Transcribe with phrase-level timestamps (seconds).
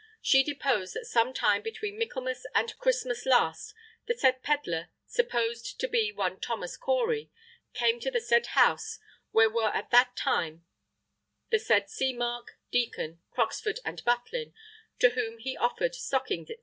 [0.19, 3.75] She deposed that sometime between Michaelmas and Christmas last
[4.07, 7.29] the said pedlar (supposed to be one Thomas Corey)
[7.75, 8.97] came to the said house
[9.29, 10.65] where were at that time
[11.51, 14.55] the said Seamark, Deacon, Croxford, and Butlin
[14.97, 16.55] to whom he offered stockings, &c.